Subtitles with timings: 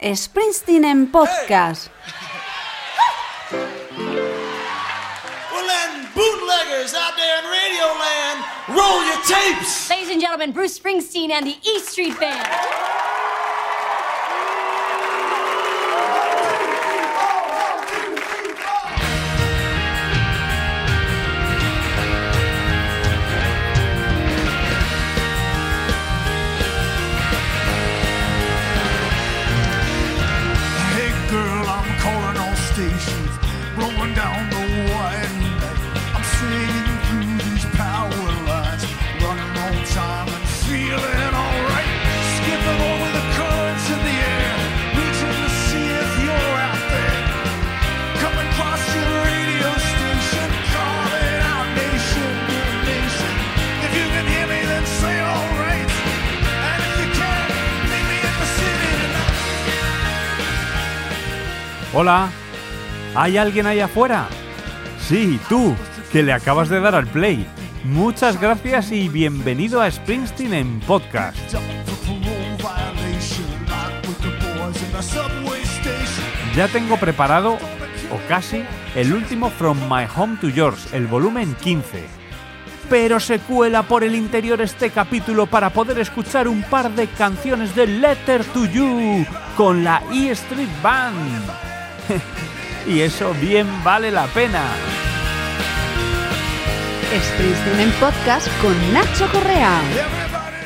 [0.00, 1.90] Springsteen en podcast.
[5.52, 9.90] Well then, bootleggers out there in Radio Land, roll your tapes!
[9.90, 12.46] Ladies and gentlemen, Bruce Springsteen and the E Street Band.
[32.80, 33.36] Stations,
[33.76, 35.28] blowing down the wire.
[36.16, 38.08] I'm singing through these power
[38.48, 38.84] lines,
[39.20, 41.92] running on time and feeling alright.
[42.40, 44.56] Skipping over the currents in the air,
[44.96, 47.20] reaching to see if you're out there.
[48.24, 52.32] Coming across your radio station, calling out nation
[52.88, 53.32] nation.
[53.84, 55.90] If you can hear me, then say alright.
[56.64, 57.44] And if you can,
[57.92, 59.36] meet me in the city tonight.
[61.92, 62.32] Hola,
[63.14, 64.28] ¿hay alguien ahí afuera?
[65.00, 65.74] Sí, tú,
[66.12, 67.46] que le acabas de dar al play.
[67.84, 71.38] Muchas gracias y bienvenido a Springsteen en podcast.
[76.54, 78.62] Ya tengo preparado, o casi,
[78.94, 82.04] el último From My Home to Yours, el volumen 15.
[82.90, 87.74] Pero se cuela por el interior este capítulo para poder escuchar un par de canciones
[87.76, 89.24] de Letter to You
[89.56, 91.44] con la E Street Band.
[92.86, 94.62] y eso bien vale la pena.
[97.12, 99.80] Springsteen en podcast con Nacho Correa.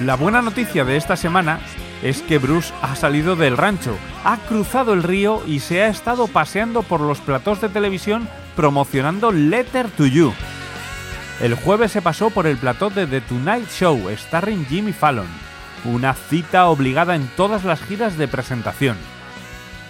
[0.00, 1.60] La buena noticia de esta semana
[2.02, 6.26] es que Bruce ha salido del rancho, ha cruzado el río y se ha estado
[6.26, 10.34] paseando por los platós de televisión promocionando Letter to You.
[11.40, 15.26] El jueves se pasó por el plató de The Tonight Show, starring Jimmy Fallon,
[15.84, 18.96] una cita obligada en todas las giras de presentación.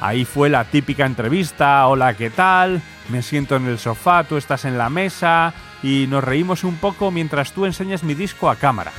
[0.01, 2.83] Ahí fue la típica entrevista, hola, ¿qué tal?
[3.09, 7.11] Me siento en el sofá, tú estás en la mesa y nos reímos un poco
[7.11, 8.93] mientras tú enseñas mi disco a cámara.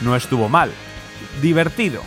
[0.00, 0.72] No estuvo mal,
[1.40, 2.02] divertido.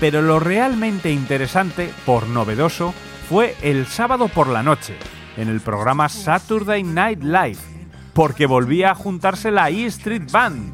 [0.00, 2.94] Pero lo realmente interesante, por novedoso,
[3.28, 4.96] fue el sábado por la noche,
[5.36, 7.58] en el programa Saturday Night Live,
[8.14, 10.72] porque volvía a juntarse la E Street Band.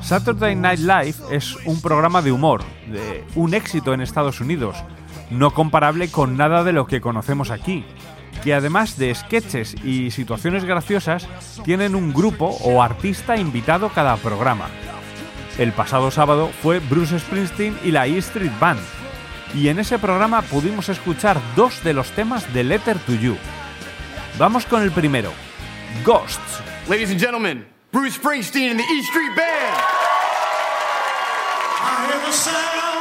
[0.00, 4.76] Saturday Night Live es un programa de humor, de un éxito en Estados Unidos,
[5.30, 7.84] no comparable con nada de lo que conocemos aquí,
[8.42, 11.28] que además de sketches y situaciones graciosas,
[11.64, 14.66] tienen un grupo o artista invitado cada programa.
[15.58, 18.80] El pasado sábado fue Bruce Springsteen y la E Street Band,
[19.54, 23.36] y en ese programa pudimos escuchar dos de los temas de Letter to You.
[24.38, 25.32] Vamos con el primero,
[26.04, 26.60] Ghosts.
[26.88, 29.82] Ladies and gentlemen, Bruce Springsteen and the E Street Band.
[31.80, 32.95] I hear the sound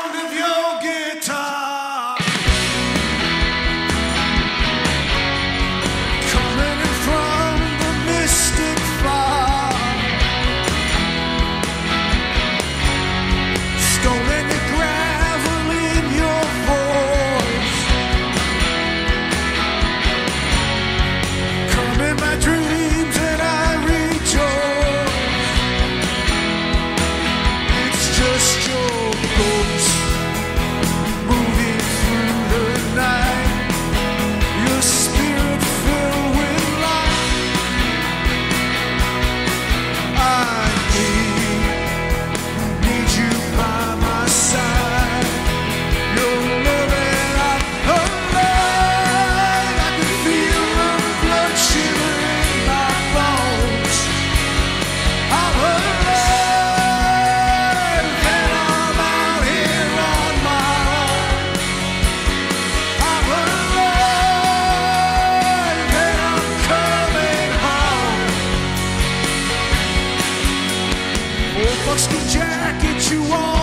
[71.96, 73.55] buckskin jacket you wore.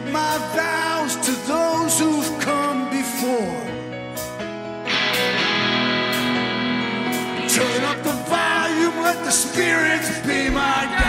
[0.00, 3.64] Make my vows to those who've come before.
[7.48, 11.07] Turn up the volume, let the spirits be my guide.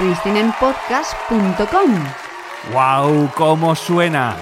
[0.00, 1.94] springsteenenpodcast.com.
[2.72, 3.30] ¡Wow!
[3.36, 4.34] ¿Cómo suena?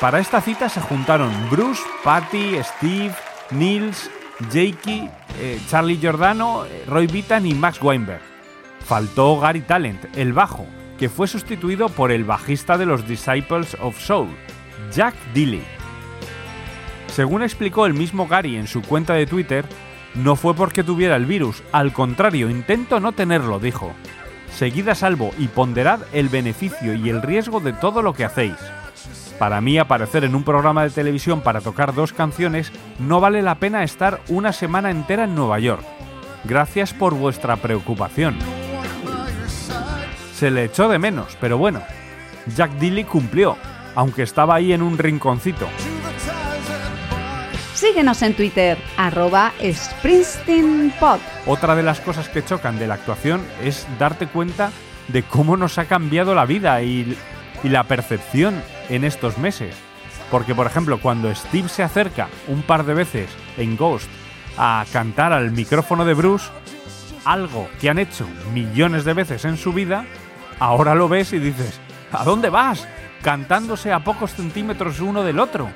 [0.00, 3.14] Para esta cita se juntaron Bruce, Patty, Steve,
[3.52, 4.10] Nils,
[4.46, 5.08] Jakey,
[5.38, 8.20] eh, Charlie Giordano, eh, Roy Vitan y Max Weinberg.
[8.84, 10.66] Faltó Gary Talent, el bajo,
[10.98, 14.30] que fue sustituido por el bajista de los Disciples of Soul,
[14.92, 15.62] Jack Dilly.
[17.06, 19.64] Según explicó el mismo Gary en su cuenta de Twitter,
[20.16, 23.94] no fue porque tuviera el virus, al contrario, intento no tenerlo, dijo.
[24.54, 28.54] Seguid a salvo y ponderad el beneficio y el riesgo de todo lo que hacéis.
[29.38, 33.56] Para mí aparecer en un programa de televisión para tocar dos canciones no vale la
[33.56, 35.84] pena estar una semana entera en Nueva York.
[36.44, 38.36] Gracias por vuestra preocupación.
[40.34, 41.80] Se le echó de menos, pero bueno,
[42.54, 43.56] Jack Dilly cumplió,
[43.94, 45.66] aunque estaba ahí en un rinconcito.
[47.86, 51.18] Síguenos en Twitter, arroba SpringsteenPod.
[51.44, 54.70] Otra de las cosas que chocan de la actuación es darte cuenta
[55.08, 57.14] de cómo nos ha cambiado la vida y,
[57.62, 59.76] y la percepción en estos meses.
[60.30, 64.08] Porque, por ejemplo, cuando Steve se acerca un par de veces en Ghost
[64.56, 66.48] a cantar al micrófono de Bruce,
[67.26, 70.06] algo que han hecho millones de veces en su vida,
[70.58, 71.78] ahora lo ves y dices,
[72.12, 72.88] ¿a dónde vas?
[73.20, 75.68] Cantándose a pocos centímetros uno del otro.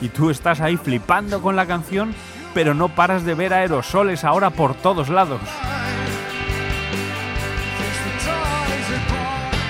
[0.00, 2.14] Y tú estás ahí flipando con la canción,
[2.54, 5.40] pero no paras de ver aerosoles ahora por todos lados.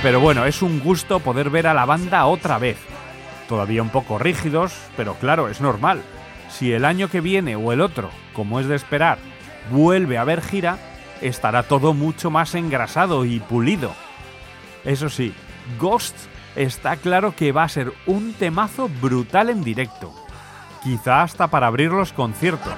[0.02, 2.78] Pero bueno, es un gusto poder ver a la banda otra vez.
[3.48, 6.02] Todavía un poco rígidos, pero claro, es normal.
[6.50, 9.18] Si el año que viene o el otro, como es de esperar,
[9.70, 10.78] vuelve a haber gira,
[11.20, 13.92] estará todo mucho más engrasado y pulido.
[14.84, 15.34] Eso sí,
[15.80, 16.16] Ghost
[16.56, 20.14] está claro que va a ser un temazo brutal en directo.
[20.82, 22.72] Quizá hasta para abrir los conciertos.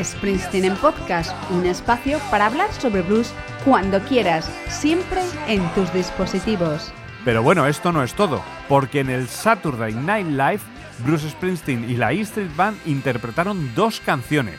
[0.00, 3.32] Springsteen en Podcast, un espacio para hablar sobre blues
[3.64, 6.92] cuando quieras, siempre en tus dispositivos.
[7.24, 10.60] Pero bueno, esto no es todo, porque en el Saturday Night Live,
[11.04, 14.58] Bruce Springsteen y la E Street Band interpretaron dos canciones.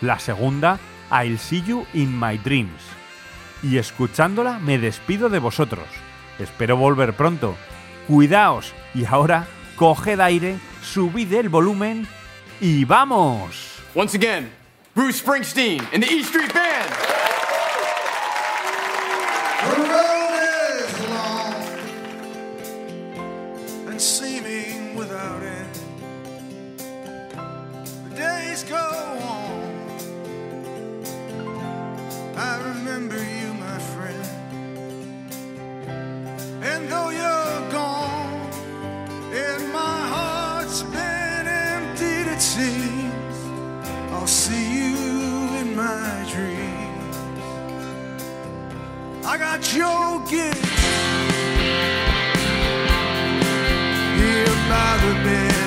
[0.00, 0.78] La segunda,
[1.10, 2.98] I'll See You in My Dreams.
[3.62, 5.86] Y escuchándola me despido de vosotros.
[6.38, 7.56] Espero volver pronto.
[8.06, 9.46] Cuidaos y ahora
[9.76, 12.06] coged aire, subid el volumen
[12.60, 13.82] y ¡vamos!
[13.94, 14.50] Once again,
[14.94, 16.90] Bruce Springsteen and the E Street Band.
[19.64, 20.34] The road
[20.78, 21.54] is long
[23.88, 25.67] and seeming without end.
[49.60, 50.64] Joking, your gift.
[54.16, 55.57] Here by.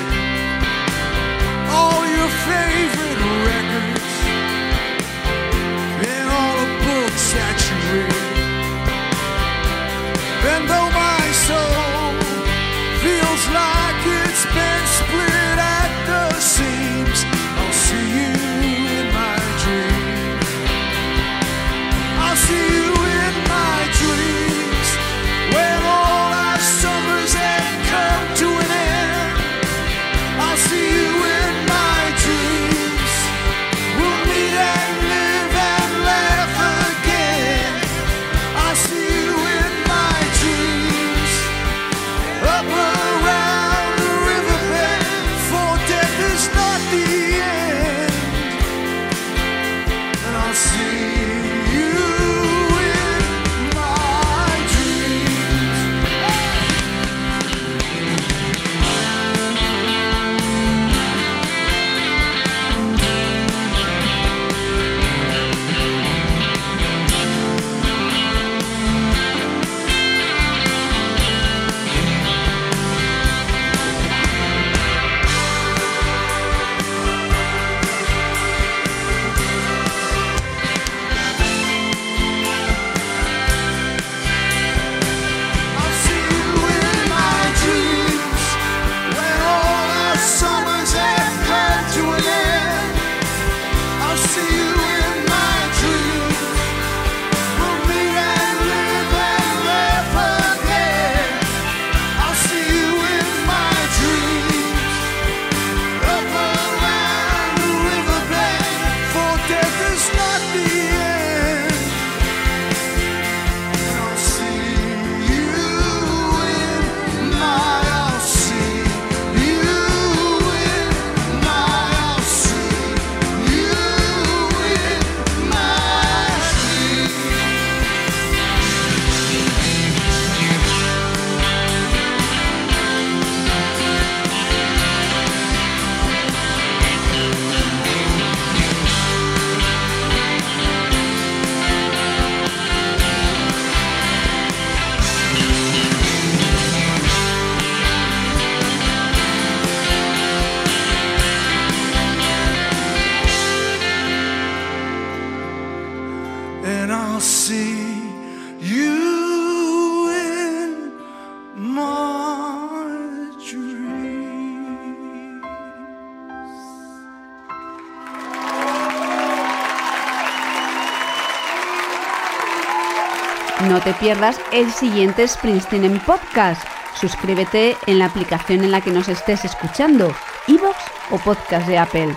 [173.72, 176.62] No te pierdas el siguiente Springsteen Podcast.
[176.94, 180.14] Suscríbete en la aplicación en la que nos estés escuchando,
[180.46, 180.76] iVoox
[181.10, 182.14] o Podcast de Apple.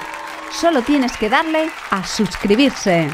[0.52, 3.08] Solo tienes que darle a suscribirse.